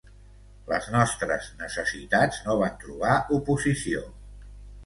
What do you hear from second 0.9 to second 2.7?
nostres necessitats no